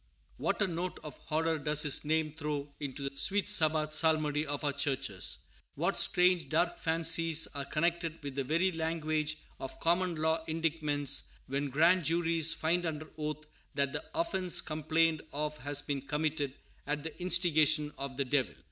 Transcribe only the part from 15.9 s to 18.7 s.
committed "at the instigation of the Devil"!